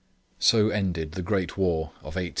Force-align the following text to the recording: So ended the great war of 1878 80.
So 0.39 0.69
ended 0.69 1.11
the 1.11 1.21
great 1.21 1.57
war 1.59 1.89
of 2.01 2.15
1878 2.17 2.21
80. 2.29 2.29